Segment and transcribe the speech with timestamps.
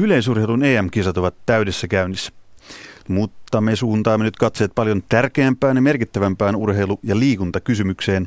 [0.00, 2.32] Yleisurheilun EM-kisat ovat täydessä käynnissä.
[3.08, 8.26] Mutta me suuntaamme nyt katseet paljon tärkeämpään ja merkittävämpään urheilu- ja liikuntakysymykseen,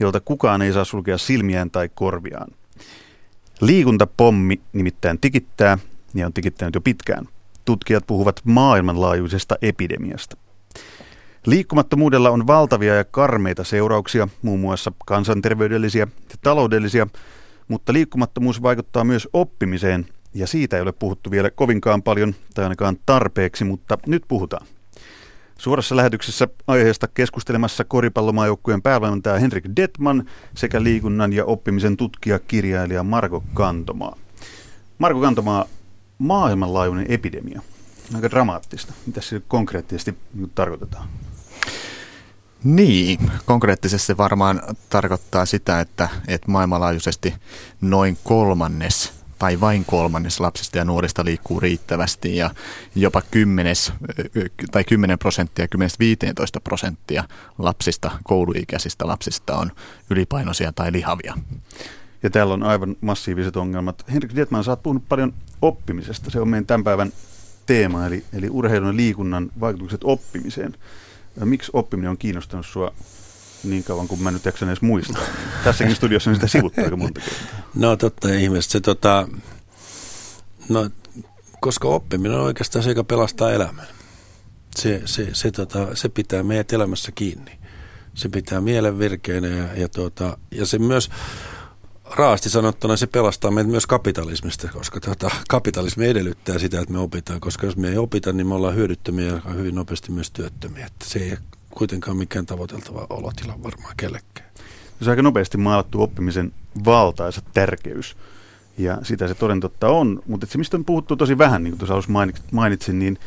[0.00, 2.48] jolta kukaan ei saa sulkea silmiään tai korviaan.
[3.60, 5.78] Liikuntapommi nimittäin tikittää
[6.14, 7.28] ja on tikittänyt jo pitkään.
[7.64, 10.36] Tutkijat puhuvat maailmanlaajuisesta epidemiasta.
[11.46, 17.06] Liikkumattomuudella on valtavia ja karmeita seurauksia, muun muassa kansanterveydellisiä ja taloudellisia,
[17.68, 22.96] mutta liikkumattomuus vaikuttaa myös oppimiseen ja siitä ei ole puhuttu vielä kovinkaan paljon tai ainakaan
[23.06, 24.66] tarpeeksi, mutta nyt puhutaan.
[25.58, 30.24] Suorassa lähetyksessä aiheesta keskustelemassa koripallomaajoukkueen päävalmentaja Henrik Detman
[30.54, 34.16] sekä liikunnan ja oppimisen tutkija kirjailija Marko Kantomaa.
[34.98, 35.64] Marko Kantomaa,
[36.18, 37.60] maailmanlaajuinen epidemia.
[38.14, 38.92] Aika dramaattista.
[39.06, 40.14] Mitä se konkreettisesti
[40.54, 41.08] tarkoitetaan?
[42.64, 47.34] Niin, konkreettisesti varmaan tarkoittaa sitä, että, että maailmanlaajuisesti
[47.80, 52.50] noin kolmannes tai vain kolmannes lapsista ja nuorista liikkuu riittävästi ja
[52.94, 53.92] jopa kymmenes,
[54.70, 57.24] tai 10 prosenttia, 10-15 prosenttia
[57.58, 59.70] lapsista, kouluikäisistä lapsista on
[60.10, 61.34] ylipainoisia tai lihavia.
[62.22, 64.04] Ja täällä on aivan massiiviset ongelmat.
[64.12, 66.30] Henrik Dietman, sä oot puhunut paljon oppimisesta.
[66.30, 67.12] Se on meidän tämän päivän
[67.66, 70.74] teema, eli, eli urheilun ja liikunnan vaikutukset oppimiseen.
[71.44, 72.92] Miksi oppiminen on kiinnostanut sua
[73.64, 75.22] niin kauan kuin mä nyt jaksan edes muistaa.
[75.64, 77.60] Tässäkin studiossa on sitä sivuttu aika monta kertaa.
[77.74, 78.70] No totta ihmiset.
[78.70, 79.28] Se, tota,
[80.68, 80.90] no,
[81.60, 83.86] koska oppiminen on oikeastaan se, joka pelastaa elämän.
[84.76, 87.58] Se, se, se, tota, se pitää meidät elämässä kiinni.
[88.14, 91.10] Se pitää mielen virkeänä ja, ja, tota, ja se myös
[92.10, 97.40] raasti sanottuna se pelastaa meitä myös kapitalismista, koska tota, kapitalismi edellyttää sitä, että me opitaan,
[97.40, 100.86] koska jos me ei opita, niin me ollaan hyödyttömiä ja hyvin nopeasti myös työttömiä.
[100.86, 101.36] Että se ei
[101.80, 104.50] kuitenkaan mikään tavoiteltava olotila varmaan kellekään.
[105.02, 106.52] Se aika nopeasti maalattu oppimisen
[106.84, 108.16] valtaisa tärkeys.
[108.78, 111.78] Ja sitä se toden totta on, mutta se mistä on puhuttu tosi vähän, niin kuin
[111.78, 112.12] tuossa alussa
[112.52, 113.18] mainitsin, niin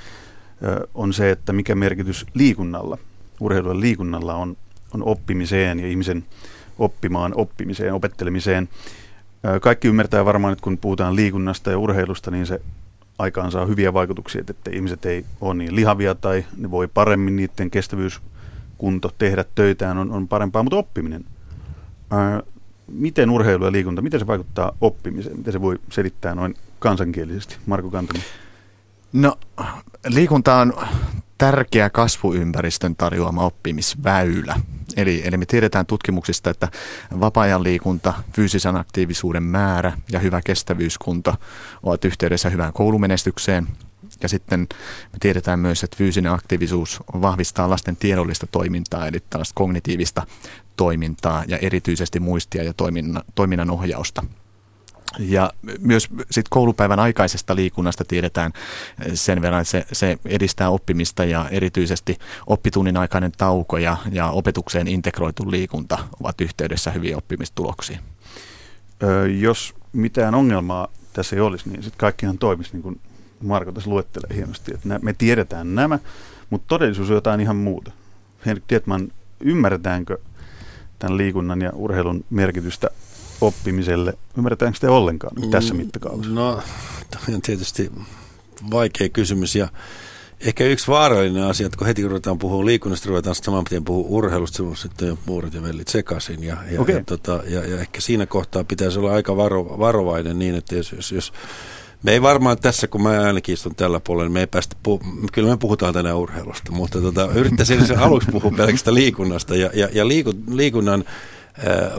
[0.94, 2.98] on se, että mikä merkitys liikunnalla,
[3.40, 4.58] urheilulla liikunnalla on,
[4.94, 6.26] on oppimiseen ja ihmisen
[6.80, 8.70] oppimaan, oppimiseen, opettelemiseen.
[9.62, 12.62] Kaikki ymmärtää varmaan, että kun puhutaan liikunnasta ja urheilusta, niin se
[13.20, 17.72] aikaan saa hyviä vaikutuksia, että ihmiset ei ole niin lihavia tai ne voi paremmin, niiden
[18.84, 21.26] kestävyyskunto tehdä töitään on, on parempaa, mutta oppiminen.
[22.12, 22.42] Ää,
[22.88, 25.38] miten urheilu ja liikunta, miten se vaikuttaa oppimiseen?
[25.38, 27.58] Miten se voi selittää noin kansankielisesti?
[27.66, 28.24] Marko Kantonen.
[29.14, 29.38] No
[30.08, 30.74] liikunta on
[31.38, 34.56] tärkeä kasvuympäristön tarjoama oppimisväylä.
[34.96, 36.68] Eli, eli me tiedetään tutkimuksista, että
[37.20, 41.36] vapaa-ajan liikunta, fyysisen aktiivisuuden määrä ja hyvä kestävyyskunto
[41.84, 43.68] ovat yhteydessä hyvään koulumenestykseen.
[44.24, 44.60] Ja sitten
[45.12, 50.28] me tiedetään myös, että fyysinen aktiivisuus vahvistaa lasten tiedollista toimintaa, eli tällaista kognitiivista
[50.76, 52.74] toimintaa ja erityisesti muistia ja
[53.36, 54.24] toiminnan, ohjausta.
[55.20, 58.52] Ja myös sit koulupäivän aikaisesta liikunnasta tiedetään
[59.14, 62.18] sen verran, että se, se edistää oppimista ja erityisesti
[62.48, 68.00] oppitunnin aikainen tauko ja, ja opetukseen integroitu liikunta ovat yhteydessä hyviä oppimistuloksiin.
[69.40, 73.02] Jos mitään ongelmaa tässä ei olisi, niin sitten kaikkihan toimisi niin kuin
[73.44, 74.74] Marko tässä luettelee hienosti.
[74.74, 76.00] Että me tiedetään nämä,
[76.50, 77.92] mutta todellisuus on jotain ihan muuta.
[78.46, 80.18] Henrik Tietman, ymmärretäänkö
[81.00, 82.90] tämän liikunnan ja urheilun merkitystä
[83.42, 84.14] oppimiselle.
[84.38, 86.32] Ymmärretäänkö sitä ollenkaan mm, tässä mittakaavassa?
[86.32, 86.62] No,
[87.12, 87.92] tämä on tietysti
[88.72, 89.68] vaikea kysymys ja
[90.42, 94.64] ehkä yksi vaarallinen asia, että kun heti ruvetaan puhua liikunnasta, ruvetaan saman tien puhua urheilusta,
[94.76, 96.44] sitten jo puurit ja vellit sekaisin.
[96.44, 96.96] Ja, ja, okay.
[96.96, 100.92] ja, tota, ja, ja, ehkä siinä kohtaa pitäisi olla aika varo, varovainen niin, että jos,
[100.92, 101.34] jos, jos
[102.04, 105.28] me ei varmaan tässä, kun mä ainakin istun tällä puolella, niin me ei päästä, puh-
[105.32, 110.08] kyllä me puhutaan tänään urheilusta, mutta tota, yrittäisin aluksi puhua pelkästään liikunnasta ja, ja, ja
[110.08, 111.04] liiku, liikunnan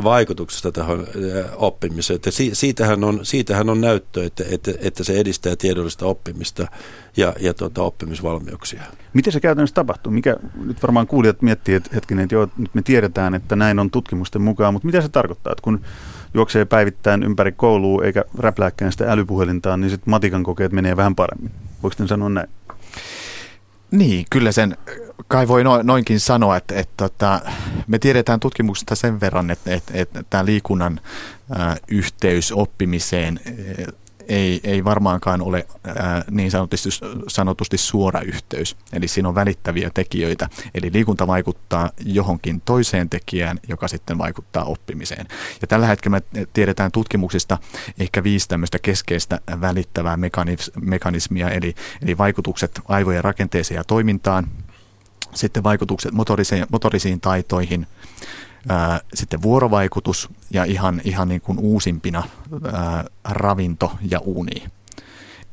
[0.04, 1.06] vaikutuksesta tähän
[1.56, 2.14] oppimiseen.
[2.14, 6.66] Että siitähän, on, siitähän on näyttö, että, että, että se edistää tiedollista oppimista
[7.16, 8.82] ja, ja tuota, oppimisvalmiuksia.
[9.12, 10.12] Miten se käytännössä tapahtuu?
[10.12, 13.90] Mikä, nyt varmaan kuulijat miettii, että hetkinen, että joo, nyt me tiedetään, että näin on
[13.90, 15.80] tutkimusten mukaan, mutta mitä se tarkoittaa, että kun
[16.34, 21.50] juoksee päivittäin ympäri koulua eikä räplääkään sitä älypuhelintaan, niin sitten matikan kokeet menee vähän paremmin.
[21.82, 22.48] Voiko sanoa näin?
[23.90, 24.76] Niin, kyllä sen
[25.28, 27.40] kai voi noinkin sanoa, että, että, että tota,
[27.86, 31.00] me tiedetään tutkimuksesta sen verran, että, että, että tämä liikunnan
[31.88, 33.40] yhteys oppimiseen
[34.28, 35.66] ei, ei varmaankaan ole
[36.30, 36.88] niin sanotusti,
[37.28, 38.76] sanotusti suora yhteys.
[38.92, 40.48] Eli siinä on välittäviä tekijöitä.
[40.74, 45.26] Eli liikunta vaikuttaa johonkin toiseen tekijään, joka sitten vaikuttaa oppimiseen.
[45.60, 47.58] Ja tällä hetkellä me tiedetään tutkimuksista
[47.98, 50.18] ehkä viisi tämmöistä keskeistä välittävää
[50.80, 54.46] mekanismia, eli, eli vaikutukset aivojen rakenteeseen ja toimintaan,
[55.34, 57.86] sitten vaikutukset motorisiin, motorisiin taitoihin,
[58.68, 62.22] ää, sitten vuorovaikutus ja ihan, ihan niin kuin uusimpina
[62.72, 64.64] ää, ravinto ja uni.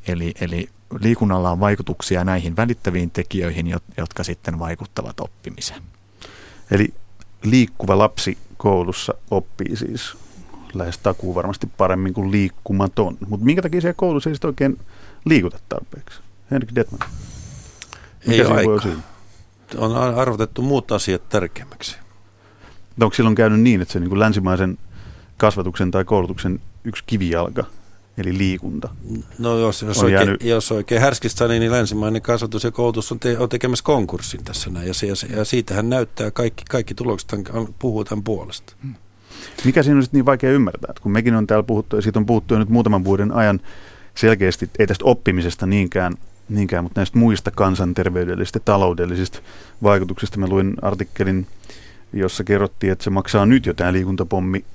[0.08, 0.70] Eli, eli
[1.00, 5.82] liikunnalla on vaikutuksia näihin välittäviin tekijöihin, jotka sitten vaikuttavat oppimiseen.
[6.72, 6.94] Eli
[7.44, 10.18] liikkuva lapsi koulussa oppii siis
[10.74, 13.18] lähes takuu varmasti paremmin kuin liikkumaton.
[13.28, 14.80] Mutta minkä takia siellä koulussa ei sitten oikein
[15.26, 16.20] liikuta tarpeeksi?
[16.52, 17.10] Henrik Detman.
[18.28, 18.90] Mikä ei aika.
[19.78, 21.98] On arvotettu muut asiat tärkeämmäksi.
[23.02, 24.78] Onko silloin käynyt niin, että se niin länsimaisen
[25.38, 27.66] kasvatuksen tai koulutuksen yksi kivijalka–
[28.18, 28.90] eli liikunta.
[29.40, 30.44] No jos, jos, oikein, jäänyt...
[30.44, 34.88] jos oikein härskistä niin länsimainen kasvatus ja koulutus on, te, on tekemässä konkurssin tässä näin,
[34.88, 37.30] ja, se, ja, ja siitähän näyttää, kaikki, kaikki tulokset
[37.80, 38.74] puhuu tämän puolesta.
[38.84, 38.96] Hmm.
[39.66, 42.20] Mikä siinä on sitten niin vaikea ymmärtää, että kun mekin on täällä puhuttu, ja siitä
[42.20, 43.60] on puhuttu jo nyt muutaman vuoden ajan
[44.16, 46.14] selkeästi, ei tästä oppimisesta niinkään,
[46.52, 49.40] niinkään mutta näistä muista kansanterveydellisistä taloudellisista
[49.84, 50.40] vaikutuksista.
[50.40, 51.48] Mä luin artikkelin,
[52.14, 54.66] jossa kerrottiin, että se maksaa nyt jo tämä liikuntapommi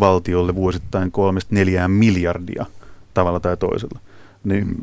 [0.00, 2.66] valtiolle vuosittain kolmesta neljään miljardia
[3.14, 4.00] tavalla tai toisella.
[4.44, 4.76] Niin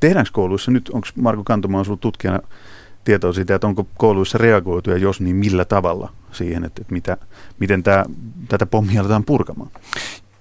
[0.00, 2.38] tehdäänkö kouluissa nyt, onko Marko Kantomaa sinulla tutkijana
[3.04, 7.16] tietoa siitä, että onko kouluissa reagoitu ja jos niin millä tavalla siihen, että, että mitä,
[7.60, 8.04] miten tämä,
[8.48, 9.70] tätä pommia aletaan purkamaan?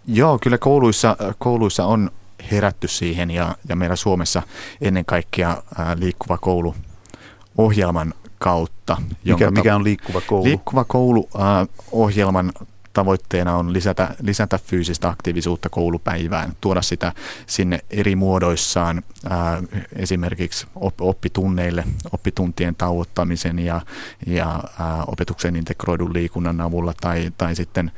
[0.08, 2.12] Joo, kyllä kouluissa, kouluissa on
[2.52, 4.42] herätty siihen ja, ja meillä Suomessa
[4.82, 6.76] ennen kaikkea ää, liikkuva koulu
[7.58, 8.98] ohjelman kautta.
[9.24, 10.44] Mikä, mikä on liikkuva koulu?
[10.44, 12.52] Liikkuva koulu äh, ohjelman
[12.96, 17.14] tavoitteena on lisätä, lisätä fyysistä aktiivisuutta koulupäivään, tuoda sitä
[17.48, 19.04] sinne eri muodoissaan,
[19.96, 20.68] esimerkiksi
[21.00, 23.82] oppitunneille, oppituntien tauottamisen ja,
[24.28, 24.64] ja
[25.08, 27.92] opetuksen integroidun liikunnan avulla tai, tai sitten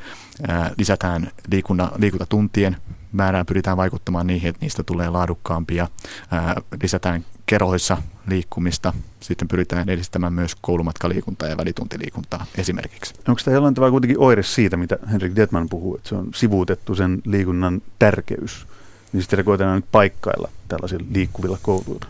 [0.47, 2.77] ää, lisätään liikunna, liikuntatuntien
[3.11, 5.87] määrään pyritään vaikuttamaan niihin, että niistä tulee laadukkaampia.
[6.31, 8.93] Ää, lisätään kerhoissa liikkumista.
[9.19, 13.13] Sitten pyritään edistämään myös koulumatkaliikuntaa ja välituntiliikuntaa esimerkiksi.
[13.27, 16.95] Onko tämä jollain tavalla kuitenkin oire siitä, mitä Henrik Detman puhuu, että se on sivuutettu
[16.95, 18.67] sen liikunnan tärkeys?
[19.13, 22.05] Niin sitten koetaan nyt paikkailla tällaisilla liikkuvilla kouluilla.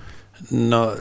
[0.51, 0.95] No,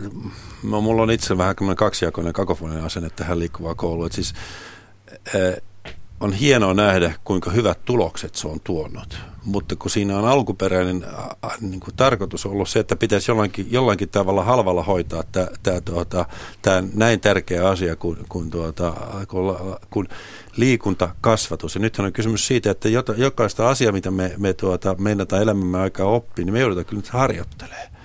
[0.62, 4.12] no mulla on itse vähän kaksijakoinen kakofoninen asenne tähän liikkuvaan kouluun.
[4.12, 4.34] Siis,
[6.20, 9.18] on hienoa nähdä, kuinka hyvät tulokset se on tuonut.
[9.44, 11.06] Mutta kun siinä on alkuperäinen
[11.60, 15.22] niin kuin tarkoitus ollut se, että pitäisi jollakin, jollakin tavalla halvalla hoitaa
[15.62, 16.24] tämä, tuota,
[16.94, 18.92] näin tärkeä asia kuin, kuin, tuota,
[19.28, 19.56] kuin,
[19.90, 20.08] kuin
[20.56, 21.74] liikuntakasvatus.
[21.74, 26.06] Ja nythän on kysymys siitä, että jokaista asiaa, mitä me, me tuota, meinataan elämämme aikaa
[26.06, 27.95] oppia, niin me joudutaan kyllä nyt harjoittelemaan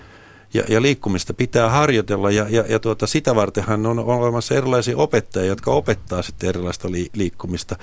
[0.53, 5.47] ja, ja liikkumista pitää harjoitella ja, ja, ja tuota, sitä vartenhan on, olemassa erilaisia opettajia,
[5.49, 7.75] jotka opettaa sitten erilaista li, liikkumista.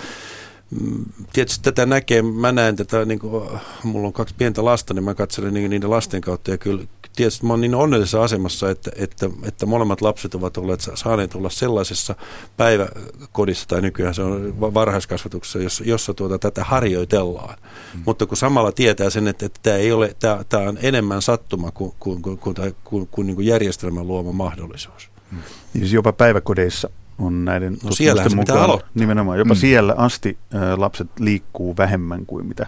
[0.70, 3.48] Mm, tietysti tätä näkee, mä näen tätä, niin kuin,
[3.82, 6.84] mulla on kaksi pientä lasta, niin mä katselen niiden lasten kautta ja kyllä
[7.18, 11.50] tietysti mä oon niin onnellisessa asemassa, että, että, että molemmat lapset ovat olleet saaneet olla
[11.50, 12.14] sellaisessa
[12.56, 17.58] päiväkodissa tai nykyään se on varhaiskasvatuksessa, jossa, jossa tuota, tätä harjoitellaan.
[17.94, 18.02] Mm.
[18.04, 21.70] Mutta kun samalla tietää sen, että, että tämä, ei ole, tämä, tämä on enemmän sattuma
[21.70, 25.10] kuin, kuin, kuin, kuin, kuin, kuin, kuin niin kuin järjestelmän luoma mahdollisuus.
[25.30, 25.38] Mm.
[25.72, 29.38] Siis jopa päiväkodeissa on näiden no tutkimusten mukaan nimenomaan.
[29.38, 29.58] Jopa mm.
[29.58, 32.66] siellä asti ä, lapset liikkuu vähemmän kuin mitä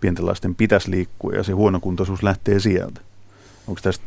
[0.00, 3.00] pienten lasten pitäisi liikkua ja se huonokuntoisuus lähtee sieltä.
[3.66, 4.04] Onko tästä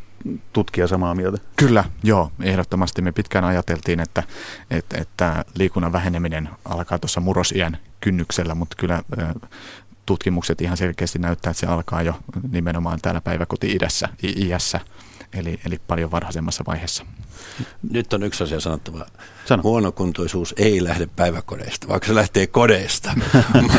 [0.53, 1.37] tutkija samaa mieltä?
[1.55, 2.31] Kyllä, joo.
[2.41, 4.23] Ehdottomasti me pitkään ajateltiin, että,
[4.71, 9.03] että, että liikunnan väheneminen alkaa tuossa murrosiän kynnyksellä, mutta kyllä
[10.05, 12.15] tutkimukset ihan selkeästi näyttää, että se alkaa jo
[12.51, 14.79] nimenomaan täällä päiväkoti-iässä, iässä,
[15.33, 17.05] eli, eli paljon varhaisemmassa vaiheessa.
[17.91, 19.05] Nyt on yksi asia sanottava.
[19.45, 19.63] Sano.
[19.63, 23.13] Huonokuntoisuus ei lähde päiväkodeista, vaikka se lähtee kodeista.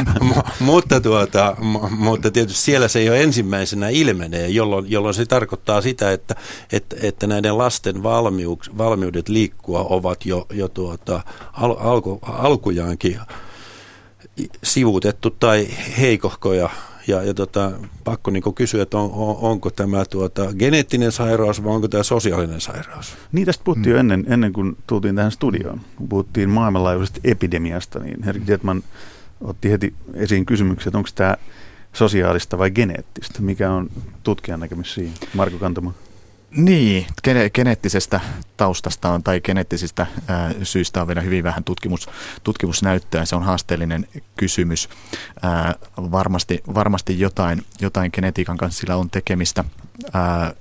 [0.60, 1.56] mutta, tuota,
[1.90, 6.34] mutta tietysti siellä se jo ensimmäisenä ilmenee, jolloin, jolloin se tarkoittaa sitä, että,
[6.72, 11.20] että, että näiden lasten valmiuks, valmiudet liikkua ovat jo, jo tuota,
[11.52, 13.20] al, alku, alkujaankin
[14.62, 15.68] sivuutettu tai
[15.98, 16.70] heikohkoja
[17.06, 17.72] ja, ja tota,
[18.04, 22.60] pakko niin kysyä, että on, on, onko tämä tuota, geneettinen sairaus vai onko tämä sosiaalinen
[22.60, 23.16] sairaus?
[23.32, 23.94] Niin tästä puhuttiin hmm.
[23.94, 25.80] jo ennen, ennen kuin tultiin tähän studioon.
[25.96, 28.82] Kun puhuttiin maailmanlaajuisesta epidemiasta, niin Henrik Jetman
[29.40, 31.36] otti heti esiin kysymyksen, että onko tämä
[31.92, 33.42] sosiaalista vai geneettistä?
[33.42, 33.90] Mikä on
[34.22, 35.14] tutkijan näkemys siihen?
[35.34, 35.92] Marko Kantoma.
[36.56, 38.20] Niin, gene- geneettisestä
[38.56, 42.08] taustasta on tai geneettisistä ää, syistä on vielä hyvin vähän tutkimus,
[42.44, 43.24] tutkimusnäyttöä.
[43.24, 44.06] Se on haasteellinen
[44.36, 44.88] kysymys.
[45.42, 49.64] Ää, varmasti, varmasti jotain, jotain genetiikan kanssa sillä on tekemistä.
[50.12, 50.54] Ää,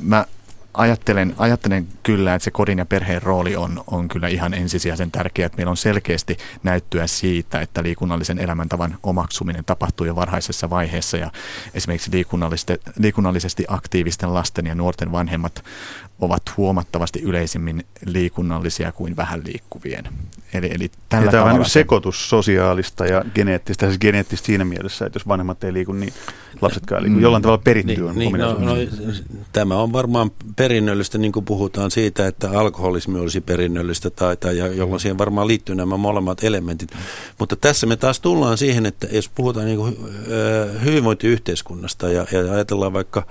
[0.00, 0.26] mä
[0.74, 5.46] ajattelen, ajattelen kyllä, että se kodin ja perheen rooli on, on kyllä ihan ensisijaisen tärkeä.
[5.46, 11.30] Että meillä on selkeästi näyttöä siitä, että liikunnallisen elämäntavan omaksuminen tapahtuu jo varhaisessa vaiheessa ja
[11.74, 12.10] esimerkiksi
[12.98, 15.64] liikunnallisesti aktiivisten lasten ja nuorten vanhemmat
[16.20, 20.04] ovat huomattavasti yleisimmin liikunnallisia kuin vähän liikkuvien.
[20.52, 25.28] Eli, eli tällä tämä on sekoitus sosiaalista ja geneettistä, siis geneettistä siinä mielessä, että jos
[25.28, 26.12] vanhemmat ei liiku, niin
[26.60, 27.16] lapsetkaan liiku.
[27.16, 27.22] Mm.
[27.22, 28.74] Jollain tavalla perintyy niin, on niin, no, no,
[29.52, 30.30] Tämä on varmaan
[30.62, 35.48] perinnöllistä, niin kuin puhutaan siitä, että alkoholismi olisi perinnöllistä, tai, tai ja jolloin siihen varmaan
[35.48, 36.90] liittyy nämä molemmat elementit.
[37.38, 39.96] Mutta tässä me taas tullaan siihen, että jos puhutaan niin kuin,
[40.84, 43.26] hyvinvointiyhteiskunnasta ja, ja ajatellaan vaikka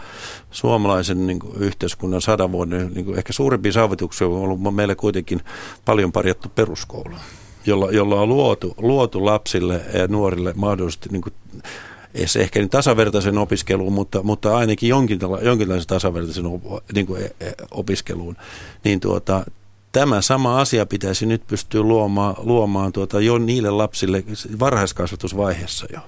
[0.51, 5.41] suomalaisen niin kuin, yhteiskunnan sadan vuoden niin kuin, ehkä suurimpia saavutuksia on ollut meillä kuitenkin
[5.85, 7.15] paljon parjattu peruskoulu,
[7.65, 11.33] jolla, jolla on luotu, luotu lapsille ja nuorille mahdollisesti niin kuin,
[12.25, 16.45] se ehkä niin tasavertaisen opiskeluun, mutta, mutta ainakin jonkinlaisen, tasavertaisen
[16.93, 18.35] niin kuin, e, e, opiskeluun,
[18.83, 19.45] niin tuota,
[19.91, 24.23] tämä sama asia pitäisi nyt pystyä luomaan, luomaan tuota, jo niille lapsille
[24.59, 25.99] varhaiskasvatusvaiheessa jo.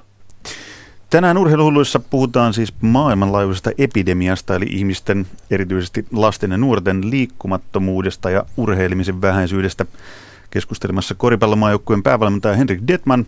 [1.09, 9.21] Tänään urheiluhulluissa puhutaan siis maailmanlaajuisesta epidemiasta, eli ihmisten, erityisesti lasten ja nuorten liikkumattomuudesta ja urheilemisen
[9.21, 9.85] vähäisyydestä.
[10.49, 13.25] Keskustelemassa koripallomaajoukkueen päävalmentaja Henrik Detman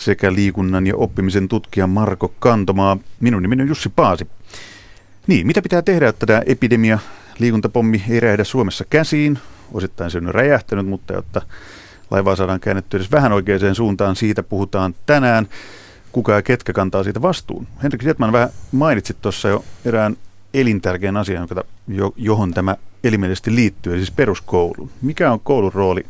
[0.00, 2.96] sekä liikunnan ja oppimisen tutkija Marko Kantomaa.
[3.20, 4.26] Minun nimeni on Jussi Paasi.
[5.26, 6.98] Niin, mitä pitää tehdä, että tämä epidemia,
[7.38, 9.38] liikuntapommi ei räjähdä Suomessa käsiin?
[9.72, 11.42] Osittain se on räjähtänyt, mutta jotta
[12.10, 15.48] laivaa saadaan käännettyä edes vähän oikeaan suuntaan, siitä puhutaan tänään
[16.12, 17.66] kuka ja ketkä kantaa siitä vastuun.
[17.82, 20.16] Henrik Jetman vähän mainitsit tuossa jo erään
[20.54, 21.48] elintärkeän asian,
[22.16, 24.90] johon tämä elimellisesti liittyy, eli siis peruskoulu.
[25.02, 26.06] Mikä on koulun rooli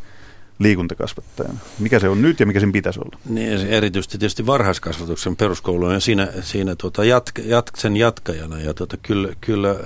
[0.60, 1.58] liikuntakasvattajana?
[1.78, 3.18] Mikä se on nyt ja mikä sen pitäisi olla?
[3.28, 8.60] Niin, erityisesti tietysti varhaiskasvatuksen peruskoulu ja siinä, siinä tuota jat, jat, sen jatkajana.
[8.60, 9.76] Ja tuota, kyllä, kyllä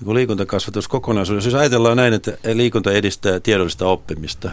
[0.00, 4.50] niin liikuntakasvatus kokonaisuudessa, jos ajatellaan näin, että liikunta edistää tiedollista oppimista,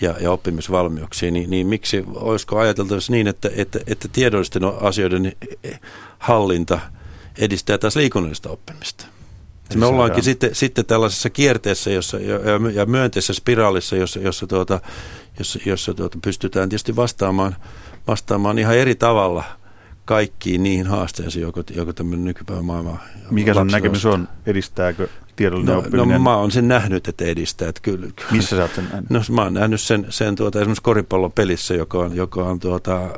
[0.00, 5.32] ja, ja oppimisvalmiuksia, niin, niin miksi olisiko ajateltavissa niin, että, että, että tiedollisten asioiden
[6.18, 6.80] hallinta
[7.38, 9.06] edistää taas liikunnallista oppimista?
[9.78, 12.38] Me ollaankin sitten, sitten tällaisessa kierteessä jossa, ja,
[12.74, 14.80] ja myönteisessä spiraalissa, jossa, jossa, tuota,
[15.38, 17.56] jossa, jossa tuota, pystytään tietysti vastaamaan,
[18.08, 19.44] vastaamaan ihan eri tavalla
[20.04, 22.98] kaikkiin niihin haasteisiin, jotka, jotka tämmöinen nykypäivän maailma
[23.30, 24.28] Mikä sun näkemys on?
[24.46, 26.08] Edistääkö tiedollinen no, oppiminen?
[26.08, 27.68] No mä oon sen nähnyt, että edistää.
[27.68, 29.10] Että kyllä, Missä sä oot sen nähnyt?
[29.10, 33.08] No mä oon nähnyt sen, sen tuota, esimerkiksi koripallopelissä, joka on, joka on tuota,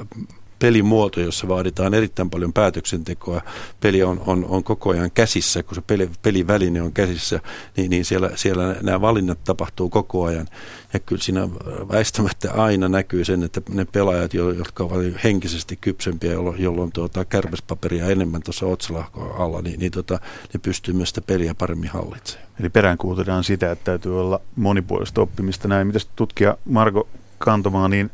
[0.59, 3.41] pelimuoto, jossa vaaditaan erittäin paljon päätöksentekoa.
[3.81, 7.41] Peli on, on, on koko ajan käsissä, kun se peli, peliväline on käsissä,
[7.77, 10.47] niin, niin siellä, siellä nämä valinnat tapahtuu koko ajan.
[10.93, 11.49] Ja kyllä siinä
[11.93, 18.43] väistämättä aina näkyy sen, että ne pelaajat, jotka ovat henkisesti kypsempiä, jolloin, tuota, kärpespaperia enemmän
[18.43, 20.21] tuossa otsalahkoa alla, niin, niin tota,
[20.55, 22.49] ne pystyy myös sitä peliä paremmin hallitsemaan.
[22.61, 25.87] Eli peräänkuulutetaan sitä, että täytyy olla monipuolista oppimista näin.
[25.87, 27.09] Mitä tutkija Marko
[27.39, 28.11] Kantomaa, niin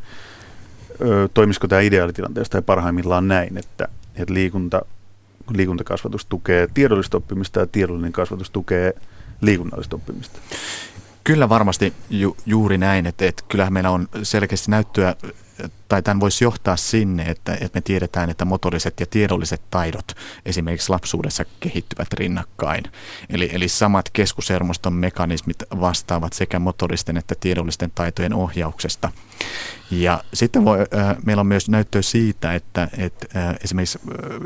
[1.35, 4.83] toimisiko tämä ideaalitilanteesta tai parhaimmillaan näin, että, että liikunta,
[5.55, 8.95] liikuntakasvatus tukee tiedollista oppimista ja tiedollinen kasvatus tukee
[9.41, 10.39] liikunnallista oppimista?
[11.25, 15.15] Kyllä varmasti ju, juuri näin, että, että kyllähän meillä on selkeästi näyttöä
[15.89, 20.13] tai tämän voisi johtaa sinne, että, että me tiedetään, että motoriset ja tiedolliset taidot
[20.47, 22.85] esimerkiksi lapsuudessa kehittyvät rinnakkain.
[23.31, 29.13] Eli, eli samat keskushermoston mekanismit vastaavat sekä motoristen että tiedollisten taitojen ohjauksesta.
[29.91, 34.01] Ja sitten voi, äh, meillä on myös näyttöä siitä, että, että äh, esimerkiksi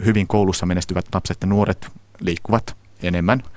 [0.04, 1.88] hyvin koulussa menestyvät lapset ja nuoret
[2.20, 3.42] liikkuvat enemmän–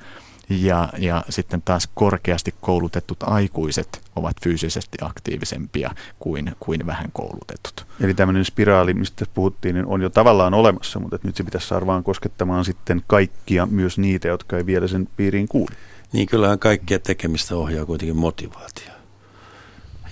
[0.49, 7.87] ja, ja sitten taas korkeasti koulutetut aikuiset ovat fyysisesti aktiivisempia kuin, kuin vähän koulutetut.
[8.01, 11.85] Eli tämmöinen spiraali, mistä puhuttiin, niin on jo tavallaan olemassa, mutta nyt se pitäisi saada
[11.85, 15.69] vaan koskettamaan sitten kaikkia, myös niitä, jotka ei vielä sen piiriin kuulu.
[16.13, 18.96] Niin kyllähän kaikkia tekemistä ohjaa kuitenkin motivaatio.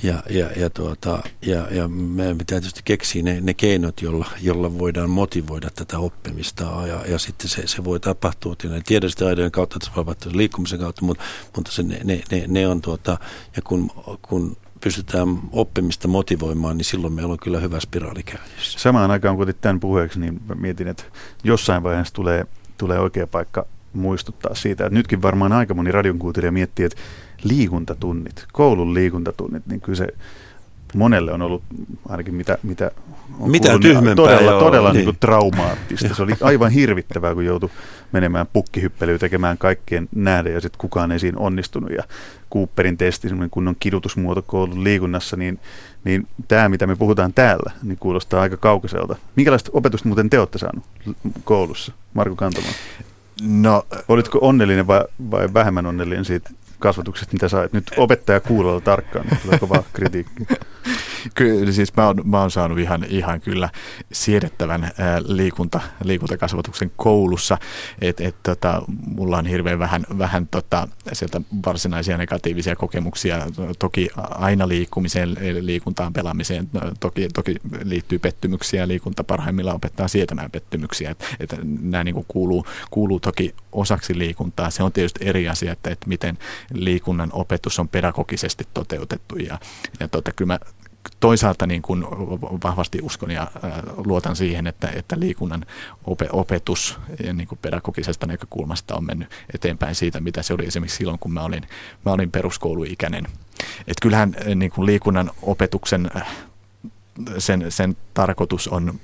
[0.03, 4.77] Ja, ja, ja, tuota, ja, ja meidän pitää tietysti keksiä ne, ne keinot, jolla, jolla
[4.77, 6.63] voidaan motivoida tätä oppimista.
[6.87, 11.05] Ja, ja sitten se, se voi tapahtua tiedollisten aidojen kautta, se voi tapahtua liikkumisen kautta,
[11.05, 11.23] mutta,
[11.55, 13.17] mutta se, ne, ne, ne on tuota,
[13.55, 18.79] ja kun, kun pystytään oppimista motivoimaan, niin silloin meillä on kyllä hyvä spiraali käynnissä.
[18.79, 21.03] Samaan aikaan, kun otit tämän puheeksi, niin mietin, että
[21.43, 22.45] jossain vaiheessa tulee,
[22.77, 27.01] tulee oikea paikka muistuttaa siitä, että nytkin varmaan aika moni radion kuuntelija miettii, että
[27.43, 30.07] liikuntatunnit, koulun liikuntatunnit, niin kyllä se
[30.95, 31.63] monelle on ollut
[32.09, 32.91] ainakin mitä, mitä
[33.39, 35.05] on mitä kuullut, niin todella, joo, todella niin.
[35.05, 36.15] Niin traumaattista.
[36.15, 37.69] Se oli aivan hirvittävää, kun joutui
[38.11, 41.89] menemään pukkihyppelyyn tekemään kaikkien nähdä ja sitten kukaan ei siinä onnistunut.
[41.91, 42.03] Ja
[42.53, 45.59] Cooperin testi, semmoinen kunnon kidutusmuoto koulun liikunnassa, niin,
[46.03, 49.15] niin tämä, mitä me puhutaan täällä, niin kuulostaa aika kaukaiselta.
[49.35, 50.83] Minkälaista opetusta muuten te olette saanut
[51.43, 52.71] koulussa, Marko Kantomaa?
[53.41, 55.01] No, Olitko onnellinen vai,
[55.31, 57.73] vai vähemmän onnellinen siitä kasvatuksesta, mitä sait?
[57.73, 60.45] Nyt opettaja kuulolla tarkkaan, tulee kova kritiikki.
[61.35, 63.69] Kyllä, siis mä oon, mä oon saanut ihan, ihan kyllä
[64.11, 67.57] siedettävän ää, liikunta, liikuntakasvatuksen koulussa,
[68.01, 73.47] että et, tota, mulla on hirveän vähän, vähän tota, sieltä varsinaisia negatiivisia kokemuksia.
[73.79, 81.11] Toki aina liikkumiseen, liikuntaan pelaamiseen toki, toki liittyy pettymyksiä liikunta parhaimmillaan opettaa sietämään pettymyksiä.
[81.11, 84.69] Että et nämä niin kuuluu, kuuluu toki osaksi liikuntaa.
[84.69, 86.37] Se on tietysti eri asia, että, että miten
[86.73, 89.59] liikunnan opetus on pedagogisesti toteutettu ja,
[89.99, 90.59] ja tota, kyllä mä
[91.19, 92.05] toisaalta niin kuin
[92.63, 93.51] vahvasti uskon ja
[93.97, 95.65] luotan siihen, että, että liikunnan
[96.31, 96.99] opetus
[97.33, 101.41] niin kuin pedagogisesta näkökulmasta on mennyt eteenpäin siitä, mitä se oli esimerkiksi silloin, kun mä
[101.41, 101.63] olin,
[102.05, 103.27] mä olin peruskouluikäinen.
[103.87, 106.11] Et kyllähän niin kuin liikunnan opetuksen
[107.37, 108.99] sen, sen tarkoitus on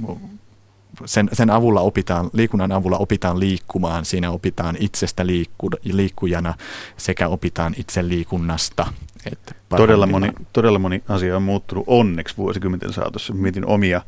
[1.06, 6.54] sen, sen avulla opitaan, liikunnan avulla opitaan liikkumaan, siinä opitaan itsestä liikku, liikkujana
[6.98, 8.94] sekä opitaan itse liikunnasta.
[9.32, 13.34] Että todella, moni, todella moni asia on muuttunut onneksi vuosikymmenten saatossa.
[13.34, 14.02] Mietin omia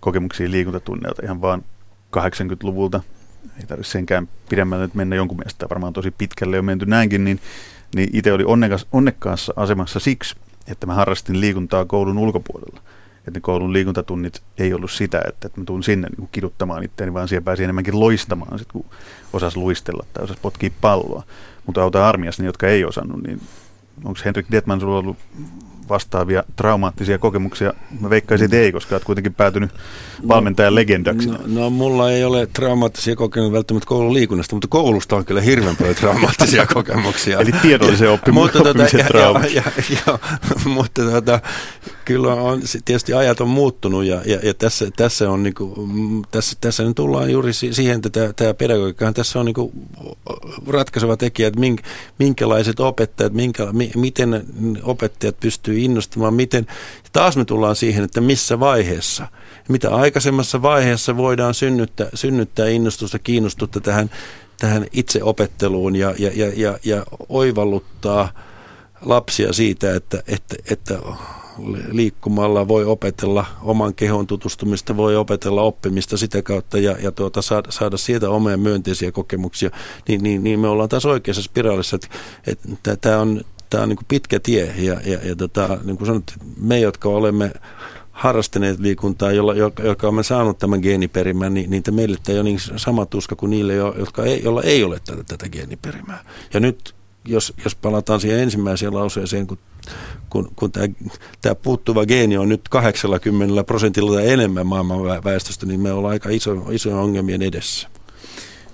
[0.00, 1.64] kokemuksia liikuntatunneilta ihan vaan
[2.16, 3.00] 80-luvulta.
[3.60, 7.40] Ei tarvitse senkään pidemmälle nyt mennä jonkun mielestä, varmaan tosi pitkälle on menty näinkin, niin,
[7.94, 10.36] niin itse oli onnekas, onnekkaassa asemassa siksi,
[10.68, 12.80] että mä harrastin liikuntaa koulun ulkopuolella–
[13.28, 17.14] että ne koulun liikuntatunnit ei ollut sitä, että, että mä tuun sinne niin kiduttamaan itseäni,
[17.14, 18.84] vaan siellä pääsi enemmänkin loistamaan, sit, kun
[19.32, 21.22] osas luistella tai osas potkia palloa.
[21.66, 23.40] Mutta auta armiassa, niin jotka ei osannut, niin
[24.04, 25.16] onko Henrik Detman sulla ollut
[25.88, 27.72] vastaavia traumaattisia kokemuksia?
[28.00, 29.70] Mä veikkaisin, että ei, koska olet kuitenkin päätynyt
[30.28, 31.28] valmentajan legendaksi.
[31.28, 35.76] No, no, mulla ei ole traumaattisia kokemuksia välttämättä koulun liikunnasta, mutta koulusta on kyllä hirveän
[35.76, 37.40] paljon traumaattisia kokemuksia.
[37.40, 38.82] Eli tiedollisen oppimisen, mutta, tuota,
[39.18, 39.62] ja, ja,
[40.06, 40.18] ja,
[40.74, 41.40] mutta tuota,
[42.06, 45.88] kyllä on tietysti ajat on muuttunut ja, ja, ja tässä, tässä, on niinku,
[46.30, 49.72] tässä, tässä nyt tullaan juuri siihen, että tämä, tämä tässä on niinku
[50.66, 51.80] ratkaiseva tekijä, että mink,
[52.18, 54.44] minkälaiset opettajat, minkä, mi, miten
[54.82, 56.66] opettajat pystyy innostamaan, miten,
[57.12, 59.28] taas me tullaan siihen, että missä vaiheessa,
[59.68, 64.10] mitä aikaisemmassa vaiheessa voidaan synnyttää, synnyttää innostusta, kiinnostusta tähän,
[64.60, 68.32] tähän itseopetteluun ja, ja, ja, ja, ja oivalluttaa
[69.00, 70.98] lapsia siitä, että, että, että
[71.90, 77.70] liikkumalla voi opetella oman kehon tutustumista, voi opetella oppimista sitä kautta ja, ja tuota, saada,
[77.70, 79.70] saada sieltä omia myönteisiä kokemuksia,
[80.08, 81.98] niin, niin, niin me ollaan taas oikeassa spiraalissa,
[82.46, 86.06] että, tämä on, tää on niin kuin pitkä tie ja, ja, ja tota, niin kuin
[86.06, 87.52] sanot, me, jotka olemme
[88.16, 92.48] harrastaneet liikuntaa, jolla, joka, joka on saanut tämän geeniperimän, niin, niin meille tämä ei ole
[92.48, 96.24] niin sama tuska kuin niille, jotka ei, joilla ei ole tätä, tätä geeniperimää.
[96.54, 96.95] Ja nyt,
[97.26, 99.58] jos, jos palataan siihen ensimmäiseen lauseeseen, kun
[100.30, 100.86] kun, kun tämä,
[101.42, 106.28] tämä puuttuva geeni on nyt 80 prosentilla tai enemmän maailman väestöstä, niin me ollaan aika
[106.28, 107.88] iso, isojen ongelmien edessä.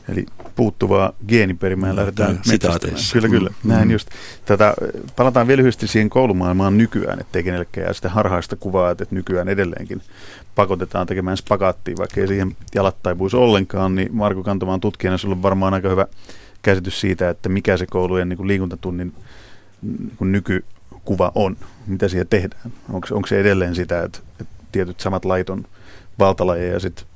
[0.09, 3.01] Eli puuttuvaa geeniperimää lähdetään metsästämään.
[3.13, 3.51] Kyllä, kyllä.
[3.51, 3.73] Mm.
[3.73, 4.09] Näin just.
[4.45, 4.75] Tätä,
[5.17, 10.03] palataan vielä lyhyesti siihen koulumaailmaan nykyään, ettei kenellekään jää sitä harhaista kuvaa, että nykyään edelleenkin
[10.55, 15.43] pakotetaan tekemään spagaattia, vaikka ei siihen jalat taipuisi ollenkaan, niin Marko Kantomaan tutkijana sinulla on
[15.43, 16.07] varmaan aika hyvä
[16.63, 19.15] käsitys siitä, että mikä se koulujen niin kuin liikuntatunnin
[19.83, 20.65] niin kuin nyky
[21.05, 22.73] kuva on, mitä siellä tehdään.
[22.93, 25.65] Onko, onko se edelleen sitä, että, että tietyt samat lait on
[26.19, 27.07] valtalajeja ja sitten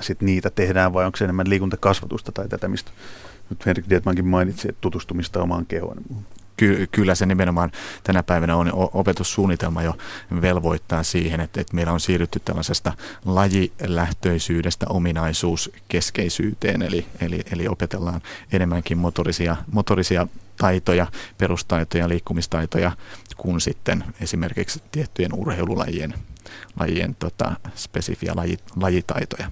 [0.00, 2.90] sit niitä tehdään vai onko se enemmän liikuntakasvatusta tai tätä, mistä
[3.50, 5.96] nyt Henrik Dietmankin mainitsi, että tutustumista omaan kehoon.
[6.56, 9.94] Ky- kyllä se nimenomaan tänä päivänä on opetussuunnitelma jo
[10.42, 12.92] velvoittaa siihen, että, että meillä on siirrytty tällaisesta
[13.24, 18.20] lajilähtöisyydestä ominaisuuskeskeisyyteen, eli, eli, eli opetellaan
[18.52, 21.06] enemmänkin motorisia, motorisia taitoja,
[21.38, 22.92] perustaitoja, liikkumistaitoja,
[23.36, 26.14] kuin sitten esimerkiksi tiettyjen urheilulajien
[26.80, 29.50] lajien, tota, spesifiä laji, lajitaitoja.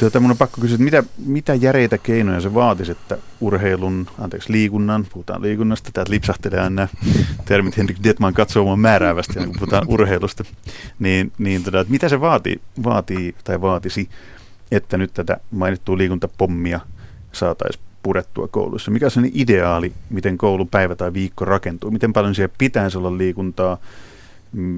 [0.00, 4.52] Tuota, mun on pakko kysyä, että mitä, mitä järeitä keinoja se vaatisi, että urheilun, anteeksi
[4.52, 6.88] liikunnan, puhutaan liikunnasta, täältä lipsahtelee aina
[7.44, 10.44] termit Henrik Detman katsoo mua määräävästi, kun puhutaan urheilusta,
[10.98, 14.08] niin, niin tota, että mitä se vaatii, vaatii tai vaatisi,
[14.70, 16.80] että nyt tätä mainittua liikuntapommia
[17.32, 18.90] saataisiin purettua koulussa?
[18.90, 21.90] Mikä on se ideaali, miten koulupäivä tai viikko rakentuu?
[21.90, 23.78] Miten paljon siellä pitäisi olla liikuntaa?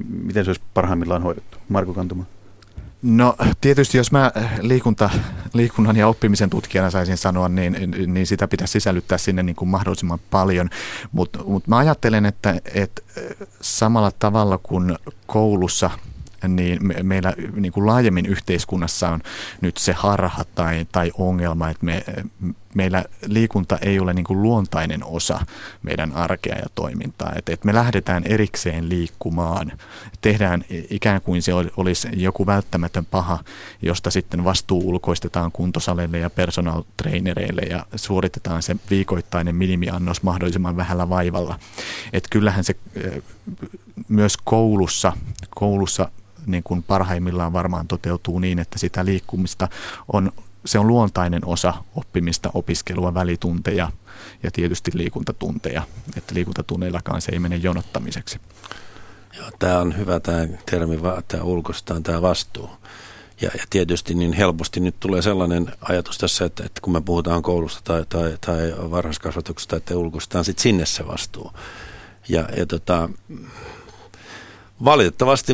[0.08, 1.58] Miten se olisi parhaimmillaan hoidettu?
[1.68, 2.24] Marko Kantuma.
[3.02, 5.10] No tietysti jos mä liikunta,
[5.52, 10.18] liikunnan ja oppimisen tutkijana saisin sanoa, niin, niin sitä pitäisi sisällyttää sinne niin kuin mahdollisimman
[10.30, 10.70] paljon.
[11.12, 13.02] Mutta mut mä ajattelen, että, että
[13.60, 15.90] samalla tavalla kuin koulussa
[16.48, 19.20] niin me, meillä niin kuin laajemmin yhteiskunnassa on
[19.60, 22.04] nyt se harha tai, tai ongelma, että me,
[22.74, 25.46] meillä liikunta ei ole niin kuin luontainen osa
[25.82, 27.32] meidän arkea ja toimintaa.
[27.37, 29.72] Et, et me lähdetään erikseen liikkumaan,
[30.20, 33.38] tehdään ikään kuin se olisi joku välttämätön paha,
[33.82, 41.08] josta sitten vastuu ulkoistetaan kuntosaleille ja personal trainereille ja suoritetaan se viikoittainen minimiannos mahdollisimman vähällä
[41.08, 41.58] vaivalla.
[42.12, 42.76] Et kyllähän se
[44.08, 45.12] myös koulussa,
[45.50, 46.08] koulussa
[46.46, 49.68] niin kuin parhaimmillaan varmaan toteutuu niin, että sitä liikkumista
[50.12, 50.32] on,
[50.64, 53.90] se on luontainen osa oppimista, opiskelua, välitunteja
[54.42, 55.83] ja tietysti liikuntatunteja.
[56.16, 58.40] Että liikuntatuneillakaan se ei mene jonottamiseksi.
[59.37, 60.98] Joo, tämä on hyvä tämä termi,
[61.29, 62.70] tämä ulkoistaan tämä vastuu.
[63.40, 67.42] Ja, ja tietysti niin helposti nyt tulee sellainen ajatus tässä, että, että kun me puhutaan
[67.42, 71.53] koulusta tai, tai, tai varhaiskasvatuksesta, että ulkoistaan sitten sinne se vastuu.
[72.29, 73.09] Ja, ja tota,
[74.85, 75.53] valitettavasti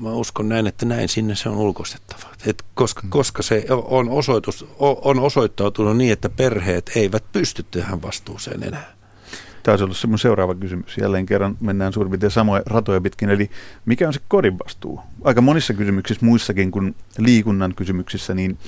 [0.00, 2.28] mä uskon näin, että näin sinne se on ulkoistettava.
[2.46, 3.10] Et koska, mm.
[3.10, 8.94] koska se on, osoitus, on osoittautunut niin, että perheet eivät pysty tähän vastuuseen enää.
[9.62, 10.98] Taisi olla semmoinen seuraava kysymys.
[10.98, 13.30] Jälleen kerran mennään suurin piirtein samoja ratoja pitkin.
[13.30, 13.50] Eli
[13.84, 15.00] mikä on se kodin vastuu?
[15.24, 18.58] Aika monissa kysymyksissä, muissakin kuin liikunnan kysymyksissä, niin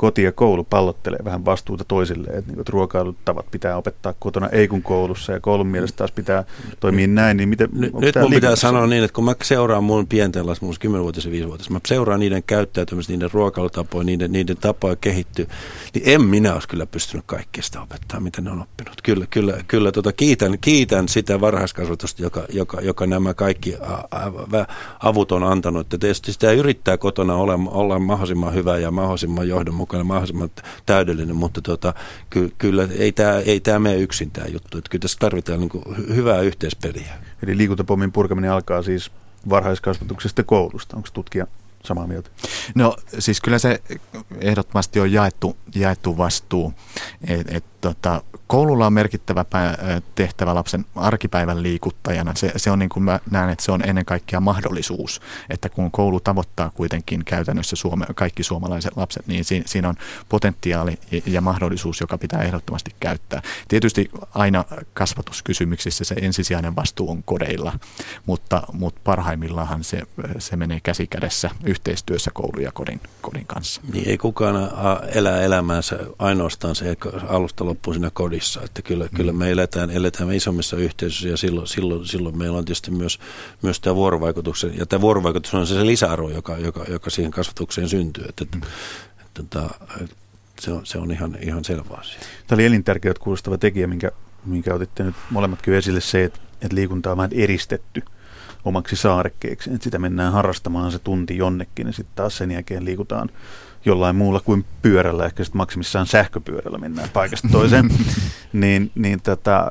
[0.00, 4.68] koti ja koulu pallottelee vähän vastuuta toisilleen, että, niin, että ruokailutavat pitää opettaa kotona, ei
[4.68, 6.44] kun koulussa, ja koulun mielestä taas pitää
[6.80, 7.68] toimia näin, niin miten...
[7.72, 11.26] Nyt, nyt mun pitää sanoa niin, että kun mä seuraan mun pienten lasten, mun 10-vuotias
[11.26, 15.46] ja 5-vuotias, mä seuraan niiden käyttäytymistä, niiden ruokailutapoja, niiden, niiden tapoja kehittyy,
[15.94, 19.02] niin en minä olisi kyllä pystynyt kaikkea sitä opettaa, mitä ne on oppinut.
[19.02, 23.76] Kyllä, kyllä, kyllä tota, kiitän, kiitän sitä varhaiskasvatusta, joka, joka, joka nämä kaikki
[25.00, 25.92] avut on antanut.
[25.92, 30.50] Ja tietysti sitä yrittää kotona olla, olla mahdollisimman hyvä ja mahdollisimman johdonmukainen mukana mahdollisimman
[30.86, 31.94] täydellinen, mutta tota,
[32.30, 34.78] ky, kyllä ei tämä ei tää mene yksin tämä juttu.
[34.78, 35.70] Että kyllä tässä tarvitaan niin
[36.14, 37.12] hyvää yhteispeliä.
[37.42, 39.10] Eli liikuntapommin purkaminen alkaa siis
[39.48, 40.96] varhaiskasvatuksesta koulusta.
[40.96, 41.46] Onko tutkija
[41.84, 42.30] samaa mieltä?
[42.74, 43.82] No siis kyllä se
[44.40, 46.72] ehdottomasti on jaettu, jaettu vastuu.
[47.28, 49.44] Et, et, tota, koululla on merkittävä
[50.14, 52.34] tehtävä lapsen arkipäivän liikuttajana.
[52.34, 55.90] Se, se on niin kuin mä näen, että se on ennen kaikkea mahdollisuus, että kun
[55.90, 59.94] koulu tavoittaa kuitenkin käytännössä Suome, kaikki suomalaiset lapset, niin siinä, siinä on
[60.28, 63.42] potentiaali ja mahdollisuus, joka pitää ehdottomasti käyttää.
[63.68, 64.64] Tietysti aina
[64.94, 67.72] kasvatuskysymyksissä se ensisijainen vastuu on kodeilla,
[68.26, 70.02] mutta, mutta parhaimmillaan se,
[70.38, 73.80] se menee käsi kädessä yhteistyössä koulun ja kodin, kodin kanssa.
[73.92, 74.56] Niin ei kukaan
[75.12, 76.96] elää elämäänsä ainoastaan se
[77.28, 78.62] alusta loppuun siinä kodissa.
[78.62, 79.16] Että kyllä, mm.
[79.16, 83.18] kyllä me eletään, eletään isommissa yhteisöissä ja silloin, silloin, silloin meillä on tietysti myös,
[83.62, 84.78] myös tämä vuorovaikutuksen.
[84.78, 88.24] Ja tämä vuorovaikutus on se, se lisäarvo, joka, joka, joka siihen kasvatukseen syntyy.
[88.28, 88.62] Että, mm.
[89.26, 90.16] että, että, että
[90.60, 92.20] se on, se on ihan, ihan selvä asia.
[92.46, 94.10] Tämä oli elintärkeä kuulostava tekijä, minkä,
[94.44, 98.02] minkä otitte nyt molemmatkin esille se, että, että liikunta on vähän eristetty
[98.64, 99.70] omaksi saarekkeeksi.
[99.70, 103.30] Että sitä mennään harrastamaan se tunti jonnekin ja sitten taas sen jälkeen liikutaan
[103.84, 107.90] jollain muulla kuin pyörällä, ehkä sitten maksimissaan sähköpyörällä mennään paikasta toiseen,
[108.52, 109.70] niin, niin tätä,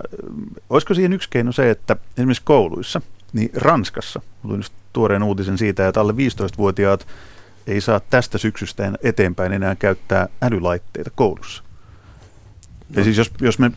[0.70, 3.02] olisiko siihen yksi keino se, että esimerkiksi kouluissa,
[3.34, 7.08] niin Ranskassa, luin just tuoreen uutisen siitä, että alle 15-vuotiaat
[7.68, 11.64] ei saa tästä syksystä eteenpäin enää käyttää älylaitteita koulussa.
[12.90, 13.00] No.
[13.00, 13.72] Ja siis jos, jos me,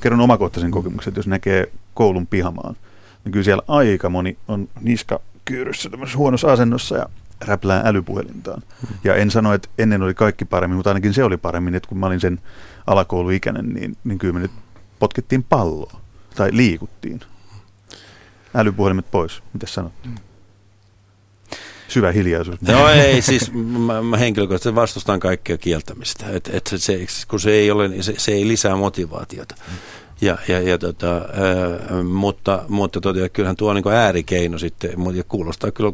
[0.00, 2.76] kerron omakohtaisen kokemuksen, että jos näkee koulun pihamaan,
[3.24, 7.08] niin kyllä siellä aika moni on niska kyyryssä huonossa asennossa ja
[7.40, 8.62] räplää älypuhelintaan.
[8.88, 8.96] Hmm.
[9.04, 11.98] Ja en sano, että ennen oli kaikki paremmin, mutta ainakin se oli paremmin, että kun
[11.98, 12.40] mä olin sen
[12.86, 14.50] alakouluikäinen, niin, niin kyllä me nyt
[14.98, 16.00] potkittiin palloa
[16.34, 17.20] tai liikuttiin.
[18.54, 19.92] Älypuhelimet pois, mitä sanot?
[20.04, 20.14] Hmm.
[21.88, 22.60] Syvä hiljaisuus.
[22.60, 27.50] No ei, siis mä, mä henkilökohtaisesti vastustan kaikkea kieltämistä, et, et se, se, kun se
[27.50, 29.54] ei, ole, se, se ei lisää motivaatiota.
[29.68, 29.76] Hmm.
[30.20, 35.24] Ja, ja, ja tota, ää, mutta, mutta tota, kyllähän tuo on niin äärikeino sitten, ja
[35.24, 35.92] kuulostaa kyllä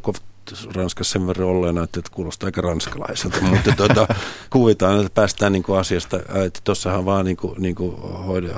[0.75, 4.09] Ranskassa sen verran olleena, että kuulostaa aika ranskalaiselta, mutta tuota,
[4.51, 7.97] kuvitaan, että päästään niin kuin asiasta, että tuossahan vaan niin kuin, niin kuin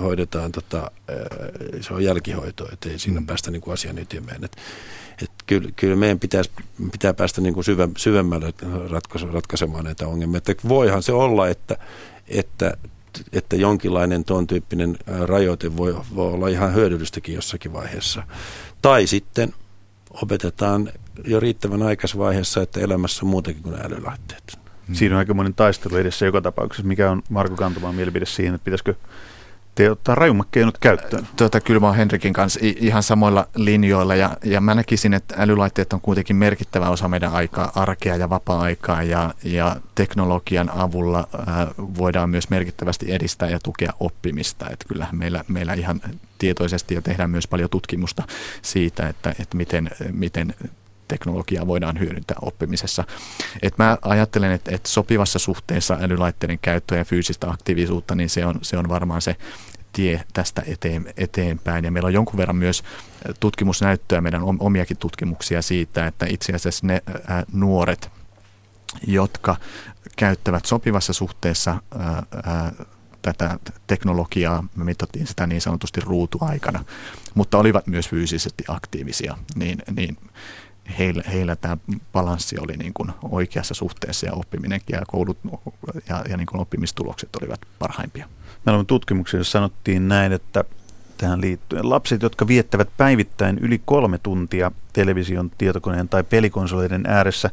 [0.00, 0.90] hoidetaan, tota,
[1.80, 3.26] se on jälkihoito, että ei siinä mm.
[3.26, 4.44] päästä niin kuin asian ytimeen.
[4.44, 4.60] Että,
[5.22, 6.50] että kyllä, kyllä meidän pitäisi,
[6.92, 8.54] pitää päästä niin kuin syvä, syvemmälle
[9.32, 10.38] ratkaisemaan näitä ongelmia.
[10.38, 11.76] Että voihan se olla, että,
[12.28, 12.76] että
[13.32, 18.22] että jonkinlainen tuon tyyppinen rajoite voi, voi olla ihan hyödyllistäkin jossakin vaiheessa.
[18.82, 19.54] Tai sitten
[20.22, 20.92] opetetaan
[21.24, 24.58] jo riittävän aikaisessa vaiheessa, että elämässä on muutakin kuin älylaitteet.
[24.92, 26.86] Siinä on aika monen taistelu edessä joka tapauksessa.
[26.86, 28.94] Mikä on Marko Kantomaan mielipide siihen, että pitäisikö
[29.78, 31.28] te ottaa rajummat keinot käyttöön?
[31.36, 35.92] Tuota, kyllä mä oon Henrikin kanssa ihan samoilla linjoilla ja, ja mä näkisin, että älylaitteet
[35.92, 42.30] on kuitenkin merkittävä osa meidän aikaa, arkea ja vapaa-aikaa ja, ja teknologian avulla ää, voidaan
[42.30, 44.66] myös merkittävästi edistää ja tukea oppimista.
[44.70, 46.00] Että kyllähän meillä, meillä ihan
[46.38, 48.22] tietoisesti ja tehdään myös paljon tutkimusta
[48.62, 50.54] siitä, että, että miten, miten
[51.08, 53.04] teknologiaa voidaan hyödyntää oppimisessa.
[53.62, 58.58] Et mä ajattelen, että, että sopivassa suhteessa älylaitteiden käyttöä ja fyysistä aktiivisuutta, niin se on,
[58.62, 59.36] se on varmaan se
[59.92, 61.84] tie tästä eteen, eteenpäin.
[61.84, 62.82] Ja meillä on jonkun verran myös
[63.40, 68.10] tutkimusnäyttöä, meidän omiakin tutkimuksia siitä, että itse asiassa ne ää, nuoret,
[69.06, 69.56] jotka
[70.16, 72.72] käyttävät sopivassa suhteessa ää,
[73.22, 76.84] tätä teknologiaa, me mitattiin sitä niin sanotusti ruutuaikana,
[77.34, 80.16] mutta olivat myös fyysisesti aktiivisia, niin, niin
[80.98, 81.76] heillä, heillä tämä
[82.12, 85.38] balanssi oli niin kuin oikeassa suhteessa ja oppiminenkin ja koulut
[86.08, 88.28] ja, ja niin kuin oppimistulokset olivat parhaimpia.
[88.66, 90.64] Meillä on tutkimuksia, jossa sanottiin näin, että
[91.18, 97.50] tähän liittyen lapset, jotka viettävät päivittäin yli kolme tuntia television, tietokoneen tai pelikonsoleiden ääressä,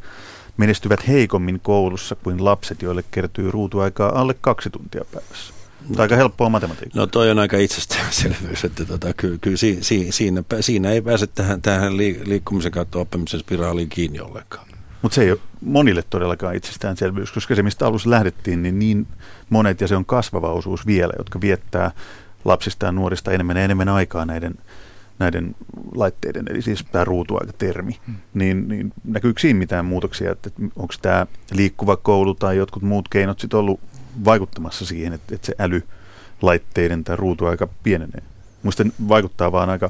[0.58, 5.55] menestyvät heikommin koulussa kuin lapset, joille kertyy ruutuaikaa alle kaksi tuntia päivässä.
[5.90, 7.00] No, aika helppoa matematiikkaa.
[7.00, 11.28] No toi on aika itsestäänselvyys, että tota, kyllä, kyllä si, si, siinä, siinä ei pääse
[11.28, 14.68] tähän, tähän liikkumisen kautta oppimisen spiraaliin kiinni ollenkaan.
[15.02, 19.08] Mutta se ei ole monille todellakaan itsestäänselvyys, koska se mistä alussa lähdettiin, niin niin
[19.50, 21.92] monet ja se on kasvava osuus vielä, jotka viettää
[22.46, 24.56] lapsista ja nuorista enemmän ja enemmän aikaa näiden,
[25.20, 25.56] näiden
[25.96, 28.16] laitteiden, eli siis tämä ruutuaikatermi, hmm.
[28.34, 33.10] niin, niin näkyykö siinä mitään muutoksia, että, että onko tämä liikkuva koulu tai jotkut muut
[33.10, 33.80] keinot sitten ollut
[34.26, 38.24] vaikuttamassa siihen, että, että se älylaitteiden tai ruutuaika pienenee?
[38.64, 39.90] Minusta vaikuttaa vaan aika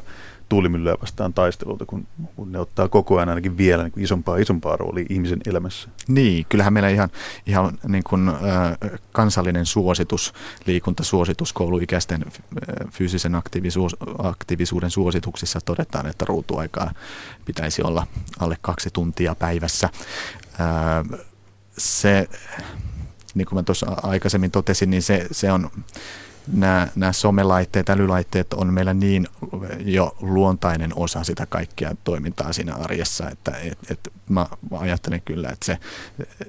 [0.50, 4.78] tuulimyllyä vastaan taistelulta, kun, kun ne ottaa koko ajan ainakin vielä niin kuin isompaa isompaa
[4.78, 5.90] roolia ihmisen elämässä.
[6.08, 7.10] Niin, kyllähän meillä ihan,
[7.46, 8.36] ihan niin kuin, äh,
[9.12, 10.34] kansallinen suositus,
[10.66, 16.92] liikuntasuositus kouluikäisten äh, fyysisen aktiivisuus, aktiivisuuden suosituksissa todetaan, että ruutuaikaa
[17.46, 18.08] pitäisi olla
[18.40, 19.90] alle kaksi tuntia päivässä.
[20.60, 21.20] Äh,
[21.78, 22.28] se,
[23.36, 25.70] niin kuin mä tuossa aikaisemmin totesin, niin se, se on
[26.54, 29.28] nämä, nämä somelaitteet, älylaitteet on meillä niin
[29.80, 35.66] jo luontainen osa sitä kaikkia toimintaa siinä arjessa, että et, et mä ajattelen kyllä, että
[35.66, 35.78] se,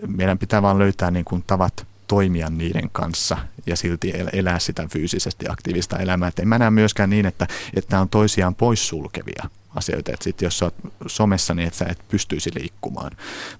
[0.06, 5.46] meidän pitää vaan löytää niin kuin tavat toimia niiden kanssa ja silti elää sitä fyysisesti
[5.48, 6.28] aktiivista elämää.
[6.28, 10.42] Et en mä näe myöskään niin, että, että nämä on toisiaan poissulkevia asioita, että sit
[10.42, 10.74] jos sä oot
[11.06, 13.10] somessa, niin että sä et pystyisi liikkumaan.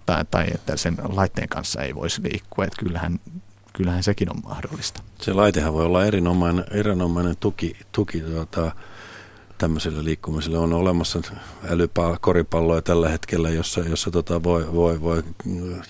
[0.07, 3.21] Tai, tai että sen laitteen kanssa ei voisi liikkua, että kyllähän
[3.77, 5.03] kyllähän sekin on mahdollista.
[5.21, 8.73] Se laitehan voi olla erinomainen, erinomainen tuki, tuki tuota,
[9.59, 11.21] tämmöiselle liikkumiselle on olemassa
[11.69, 15.23] älykoripalloja tällä hetkellä, jossa, jossa tota voi, voi, voi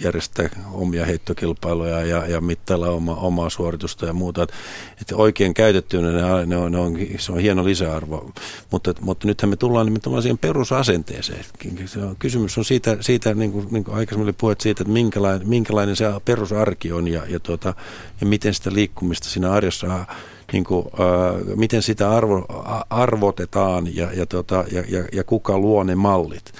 [0.00, 4.42] järjestää omia heittokilpailuja ja, ja mittailla oma, omaa suoritusta ja muuta.
[4.42, 4.52] Et,
[5.00, 8.33] et oikein käytettyinä ne, ne, on, ne on, se on hieno lisäarvo,
[8.70, 11.44] mutta, mutta nythän me tullaan nimenomaan siihen perusasenteeseen.
[11.87, 14.92] Se on, kysymys on siitä, siitä niin kuin, niin kuin aikaisemmin oli puhet siitä, että
[14.92, 17.74] minkälainen, minkälainen se perusarki on ja, ja, tuota,
[18.20, 20.07] ja miten sitä liikkumista siinä arjessa
[20.52, 22.46] niin kuin, äh, miten sitä arvo,
[22.90, 26.52] arvotetaan ja, ja, tota, ja, ja, ja kuka luo ne mallit.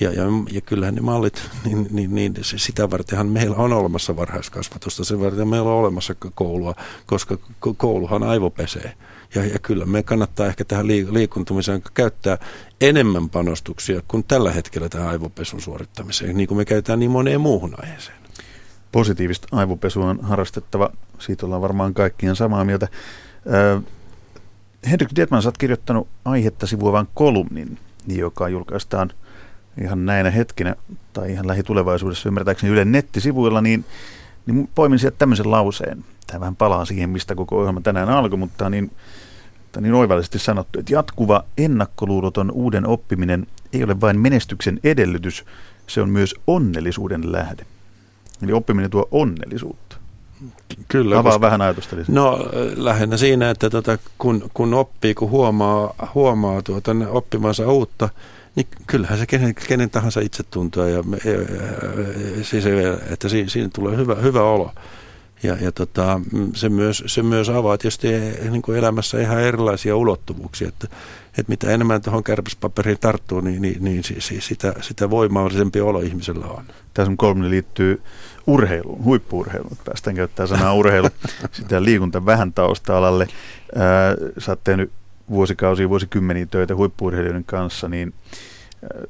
[0.00, 5.04] Ja, ja, ja kyllähän ne mallit, niin, niin, niin sitä vartenhan meillä on olemassa varhaiskasvatusta,
[5.04, 6.74] sen varten meillä on olemassa koulua,
[7.06, 7.38] koska
[7.76, 8.92] kouluhan aivopesee.
[9.34, 12.38] Ja, ja kyllä me kannattaa ehkä tähän liikuntumiseen käyttää
[12.80, 17.74] enemmän panostuksia kuin tällä hetkellä tähän aivopesun suorittamiseen, niin kuin me käytetään niin moneen muuhun
[17.82, 18.19] aiheeseen.
[18.92, 22.88] Positiivista aivopesua on harrastettava, siitä ollaan varmaan kaikkien samaa mieltä.
[24.90, 29.12] Henrik Dietman, sä kirjoittanut aihetta sivuavan kolumnin, joka julkaistaan
[29.80, 30.76] ihan näinä hetkinä
[31.12, 33.84] tai ihan lähitulevaisuudessa ymmärtääkseni Ylen nettisivuilla, niin,
[34.46, 36.04] niin poimin sieltä tämmöisen lauseen.
[36.26, 38.90] Tämä vähän palaa siihen, mistä koko ohjelma tänään alkoi, mutta niin,
[39.80, 45.44] niin oivallisesti sanottu, että jatkuva ennakkoluuloton uuden oppiminen ei ole vain menestyksen edellytys,
[45.86, 47.66] se on myös onnellisuuden lähde.
[48.42, 49.96] Eli oppiminen tuo onnellisuutta.
[50.88, 51.18] Kyllä.
[51.18, 52.14] Avaa koska, vähän ajatusta lisää.
[52.14, 58.08] No lähinnä siinä, että tota, kun, kun oppii, kun huomaa, huomaa tuota, oppimansa uutta,
[58.56, 62.64] niin kyllähän se kenen, kenen tahansa itse tuntuu, ja, ja, ja, siis,
[63.10, 64.72] että siinä, siinä tulee hyvä, hyvä olo.
[65.42, 66.20] Ja, ja tota,
[66.54, 68.08] se, myös, se myös avaa tietysti
[68.50, 70.88] niin kuin elämässä ihan erilaisia ulottuvuuksia, että,
[71.38, 74.02] että mitä enemmän tuohon kärpäspaperiin tarttuu, niin, niin, niin
[74.38, 76.64] sitä, sitä voimallisempi olo ihmisellä on.
[76.94, 78.02] Tämä sun liittyy
[78.46, 79.76] urheiluun, huippuurheiluun.
[79.84, 81.08] Päästään käyttää sanaa urheilu.
[81.52, 83.26] Sitä liikunta vähän tausta-alalle.
[84.38, 84.92] sä oot tehnyt
[85.30, 88.14] vuosikausia, vuosikymmeniä töitä huippuurheilijoiden kanssa, niin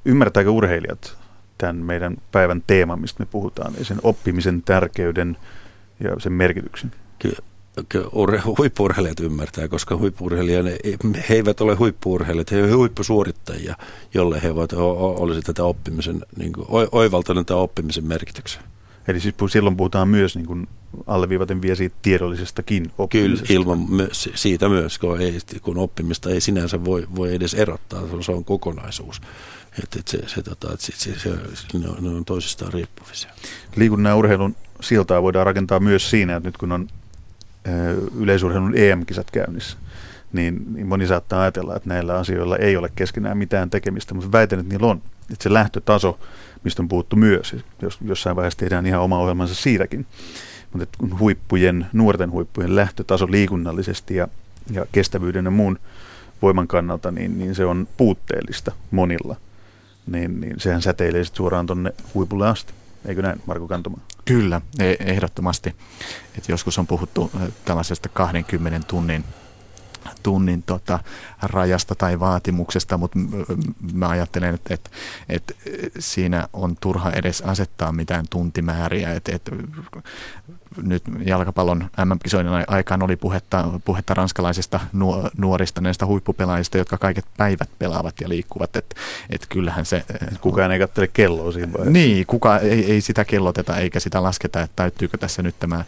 [0.05, 1.17] ymmärtääkö urheilijat
[1.59, 5.37] tämän meidän päivän teeman, mistä me puhutaan, sen oppimisen tärkeyden
[6.01, 6.93] ja sen merkityksen?
[7.19, 7.39] Kyllä,
[7.89, 10.67] kyllä huippuurheilijat ymmärtää, koska huippuurheilijat,
[11.29, 13.77] he eivät ole huippuurheilijat, he ovat huippusuorittajia,
[14.15, 18.63] jolle he voivat, olisi tätä oppimisen, niin kuin, oivaltaneet tätä oppimisen merkityksen.
[19.09, 20.69] Eli siis silloin puhutaan myös niin kuin
[21.07, 23.47] alleviivaten vie siitä tiedollisestakin oppimisesta.
[23.47, 23.87] Kyllä, ilman
[24.35, 29.21] siitä myös, kun, ei, kun oppimista ei sinänsä voi, voi edes erottaa, se on kokonaisuus.
[29.83, 31.31] Että et se, se, tota, et se, se, se,
[31.79, 33.31] ne, on, ne on toisistaan riippuvisia.
[33.77, 36.89] Liikunnan ja urheilun siltaa voidaan rakentaa myös siinä, että nyt kun on
[38.19, 39.77] yleisurheilun EM-kisat käynnissä,
[40.33, 44.61] niin, niin moni saattaa ajatella, että näillä asioilla ei ole keskenään mitään tekemistä, mutta väitän,
[44.61, 45.03] että niillä on.
[45.33, 46.19] Että se lähtötaso,
[46.65, 50.07] mistä on puhuttu myös, jos jossain vaiheessa tehdään ihan oma ohjelmansa siitäkin,
[50.73, 54.29] mutta kun huippujen, nuorten huippujen lähtötaso liikunnallisesti ja,
[54.71, 55.79] ja kestävyyden ja muun
[56.43, 59.37] voiman kannalta, niin, niin se on puutteellista monilla.
[60.07, 62.73] Niin, niin sehän säteilee suoraan tuonne huipulle asti.
[63.05, 64.01] Eikö näin, Marko Kantomaa?
[64.25, 65.75] Kyllä, e- ehdottomasti.
[66.39, 67.31] Et joskus on puhuttu
[67.65, 69.25] tällaisesta 20 tunnin
[70.23, 70.99] tunnin tota,
[71.43, 73.19] rajasta tai vaatimuksesta, mutta
[73.93, 74.91] mä ajattelen, että, että,
[75.29, 75.55] että
[75.99, 79.13] siinä on turha edes asettaa mitään tuntimääriä.
[79.13, 79.51] Että, että
[80.83, 84.81] nyt jalkapallon MM-kisojen aikaan oli puhetta, puhetta ranskalaisista
[85.39, 88.77] nuorista, näistä huippupelaajista, jotka kaiket päivät pelaavat ja liikkuvat.
[88.77, 88.97] Että
[89.31, 90.05] et kyllähän se...
[90.41, 91.93] Kukaan ei katsele kelloa siinä vaiheessa.
[91.93, 95.85] Niin, kuka, ei, ei sitä kelloteta eikä sitä lasketa, että täyttyykö tässä nyt tämä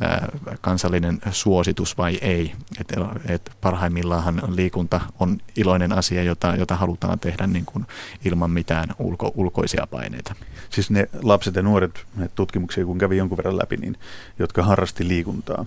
[0.00, 0.28] ää,
[0.60, 2.52] kansallinen suositus vai ei.
[2.80, 2.92] Et,
[3.28, 7.86] et parhaimmillaan liikunta on iloinen asia, jota, jota halutaan tehdä niin kuin
[8.24, 10.34] ilman mitään ulko, ulkoisia paineita.
[10.70, 13.96] Siis ne lapset ja nuoret, ne tutkimuksia kun kävi jonkun verran läpi, niin
[14.38, 15.66] jotka harrasti liikuntaa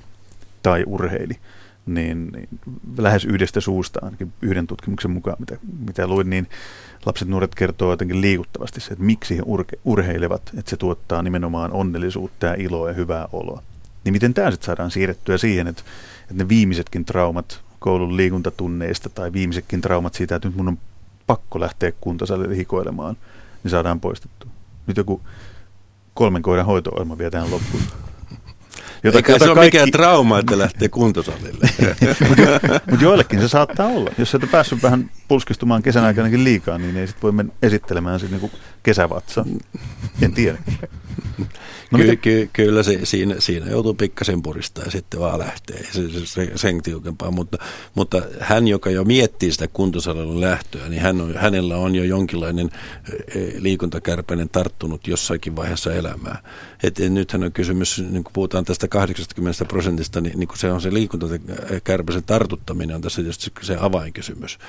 [0.63, 1.37] tai urheili,
[1.85, 2.49] niin, niin
[2.97, 6.47] lähes yhdestä suusta, ainakin yhden tutkimuksen mukaan, mitä, mitä luin, niin
[7.05, 11.71] lapset nuoret kertoo jotenkin liikuttavasti se, että miksi he urke, urheilevat, että se tuottaa nimenomaan
[11.71, 13.63] onnellisuutta ja iloa ja hyvää oloa.
[14.03, 15.83] Niin miten tämä sitten saadaan siirrettyä siihen, että,
[16.21, 20.77] että ne viimeisetkin traumat koulun liikuntatunneista tai viimeisetkin traumat siitä, että nyt mun on
[21.27, 23.17] pakko lähteä kuntosalille hikoilemaan,
[23.63, 24.51] niin saadaan poistettua.
[24.87, 25.21] Nyt joku
[26.13, 27.83] kolmen koiran hoito-ohjelma vie tähän loppuun.
[29.03, 29.59] Jota, Eikä jota se kaikki...
[29.59, 31.69] ole mikään trauma, että lähtee kuntosalille.
[32.89, 34.09] Mutta joillekin se saattaa olla.
[34.17, 38.19] Jos et ole päässyt vähän pulskistumaan kesän aikanakin liikaa, niin ei sitten voi mennä esittelemään
[38.19, 38.51] sinne niin
[38.83, 39.45] kesävatsa.
[40.21, 40.57] En tiedä.
[41.91, 45.83] No ky- ky- kyllä se, siinä, siinä joutuu pikkasen puristaa ja sitten vaan lähtee.
[45.91, 47.31] Se, se, se, sen tiukempaa.
[47.31, 47.57] Mutta,
[47.95, 52.69] mutta hän, joka jo miettii sitä kuntosalilla lähtöä, niin hän on, hänellä on jo jonkinlainen
[53.59, 56.41] liikuntakärpäinen tarttunut jossakin vaiheessa elämää.
[56.83, 60.71] Et, et nythän on kysymys, niin kun puhutaan tästä 80 prosentista, niin, niin kun se
[60.71, 64.59] on se liikuntakärpäisen tartuttaminen on tässä just se avainkysymys.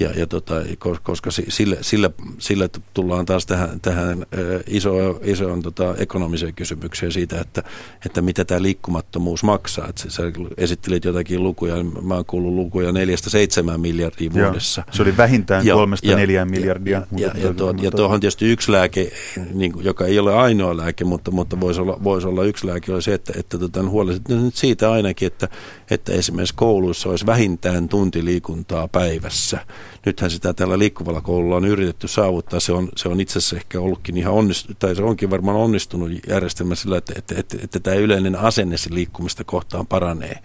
[0.00, 0.54] Ja, ja tota,
[1.02, 4.26] koska sillä, sillä, sillä tullaan taas tähän, tähän
[4.66, 7.62] iso, isoon tota, ekonomiseen kysymykseen siitä, että,
[8.06, 9.88] että mitä tämä liikkumattomuus maksaa.
[9.88, 10.22] Että sä
[10.56, 14.82] esittelit jotakin lukuja, mä oon kuullut lukuja neljästä seitsemään miljardia vuodessa.
[14.86, 17.02] Joo, se oli vähintään ja, kolmesta ja, neljään miljardia.
[17.16, 19.12] Ja, ja, ja, tuo, ja tuohon tietysti yksi lääke,
[19.54, 22.92] niin kuin, joka ei ole ainoa lääke, mutta, mutta voisi, olla, voisi olla yksi lääke,
[22.92, 25.48] oli se, että, että tota, huolehditaan nyt siitä ainakin, että,
[25.90, 29.58] että esimerkiksi kouluissa olisi vähintään tunti liikuntaa päivässä
[30.06, 32.60] nythän sitä tällä liikkuvalla koululla on yritetty saavuttaa.
[32.60, 36.10] Se on, se on itse asiassa ehkä ollutkin ihan onnistunut, tai se onkin varmaan onnistunut
[36.28, 40.38] järjestelmä sillä, että, että, että, että tämä yleinen asenne liikkumista kohtaan paranee.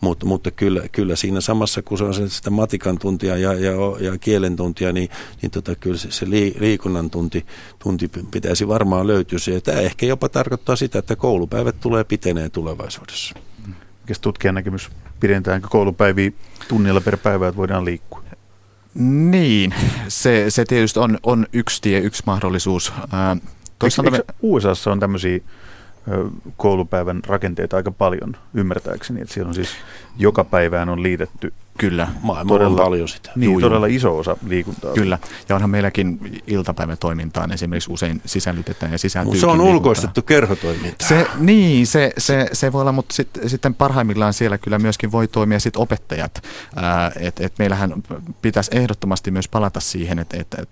[0.00, 4.18] Mutta, mutta kyllä, kyllä siinä samassa, kun se on sitä matikan tuntia ja, ja, ja
[4.18, 5.08] kielen tuntia, niin,
[5.42, 6.26] niin tota, kyllä se, se
[6.60, 7.46] liikunnan tunti,
[7.78, 9.38] tunti pitäisi varmaan löytyä.
[9.54, 13.34] Ja tämä ehkä jopa tarkoittaa sitä, että koulupäivät tulee pitenee tulevaisuudessa.
[13.66, 14.90] Mikä tutkijan näkemys?
[15.20, 16.32] Pidentäänkö koulupäiviä
[16.68, 18.22] tunnilla per päivä, että voidaan liikkua?
[18.94, 19.74] Niin,
[20.08, 22.92] se, se tietysti on, on yksi tie, yksi mahdollisuus.
[23.12, 23.36] Ää,
[23.84, 25.40] eikö, eikö USAssa on tämmöisiä
[26.56, 29.70] koulupäivän rakenteita aika paljon, ymmärtääkseni, että siellä on siis
[30.18, 32.08] joka päivään on liitetty Kyllä.
[32.22, 33.30] Maailma todella, on paljon sitä.
[33.36, 34.92] Niin, juu, todella iso osa liikuntaa.
[34.92, 35.18] Kyllä.
[35.48, 39.40] Ja onhan meilläkin iltapäivän toimintaan esimerkiksi usein sisällytetään ja sisältyy.
[39.40, 41.06] Se on ulkoistettu kerhotoiminta.
[41.06, 45.28] Se, niin, se, se, se voi olla, mutta sit, sitten parhaimmillaan siellä kyllä myöskin voi
[45.28, 46.42] toimia sit opettajat.
[47.20, 47.94] Että et meillähän
[48.42, 50.68] pitäisi ehdottomasti myös palata siihen, että et, et,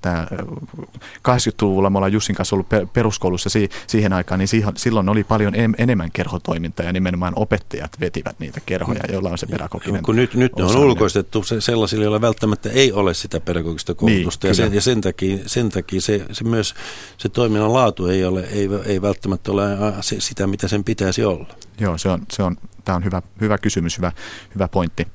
[1.29, 5.55] 80-luvulla me ollaan Jussin kanssa ollut peruskoulussa si, siihen aikaan, niin siihen, silloin oli paljon
[5.55, 10.03] en, enemmän kerhotoimintaa ja nimenomaan opettajat vetivät niitä kerhoja, joilla on se pedagoginen.
[10.03, 14.47] Kun nyt, nyt ne on ulkoistettu sellaisille, joilla välttämättä ei ole sitä pedagogista koulutusta.
[14.47, 16.75] Niin, ja, sen, ja sen takia, sen takia se, se myös
[17.19, 19.65] se toiminnan laatu ei, ole, ei, ei välttämättä ole
[20.01, 21.47] sitä, mitä sen pitäisi olla.
[21.81, 24.13] Joo, se on, se on, tämä on hyvä, hyvä kysymys, hyvä,
[24.55, 25.07] hyvä pointti.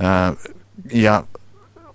[0.00, 0.34] Ää,
[0.92, 1.24] ja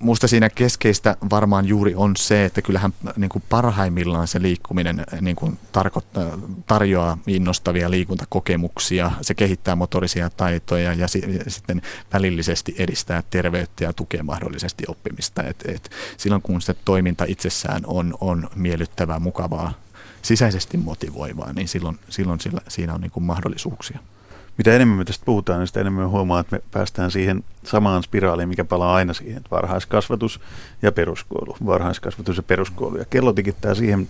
[0.04, 5.36] Musta siinä keskeistä varmaan juuri on se, että kyllähän niin kuin parhaimmillaan se liikkuminen niin
[5.36, 11.82] kuin tarkoittaa, tarjoaa innostavia liikuntakokemuksia, se kehittää motorisia taitoja ja, si, sitten
[12.14, 15.44] välillisesti edistää terveyttä ja tukee mahdollisesti oppimista.
[15.44, 19.74] Et, et silloin kun se toiminta itsessään on, on miellyttävää, mukavaa
[20.22, 24.00] sisäisesti motivoivaa, niin silloin, silloin sillä, siinä on niin kuin mahdollisuuksia.
[24.58, 28.04] Mitä enemmän me tästä puhutaan, niin sitä enemmän me huomaa, että me päästään siihen samaan
[28.04, 30.40] spiraaliin, mikä palaa aina siihen, että varhaiskasvatus
[30.82, 32.98] ja peruskoulu, varhaiskasvatus ja peruskoulu.
[32.98, 34.08] Ja kello tikittää siihen,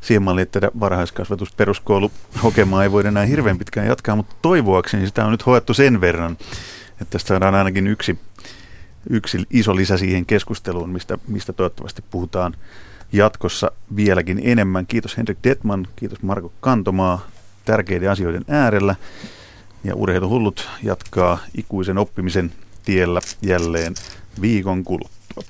[0.00, 2.10] siihen malliin, että varhaiskasvatus, peruskoulu
[2.42, 6.32] hokemaa ei voida enää hirveän pitkään jatkaa, mutta toivoakseni sitä on nyt hoettu sen verran,
[6.90, 8.18] että tästä saadaan ainakin yksi,
[9.10, 12.54] yksi iso lisä siihen keskusteluun, mistä, mistä toivottavasti puhutaan
[13.12, 14.86] jatkossa vieläkin enemmän.
[14.86, 17.26] Kiitos Henrik Detman, kiitos Marko Kantomaa
[17.64, 18.94] tärkeiden asioiden äärellä.
[19.84, 22.52] Ja Urheiluhullut jatkaa ikuisen oppimisen
[22.84, 23.94] tiellä jälleen
[24.40, 25.19] viikon kuluttua.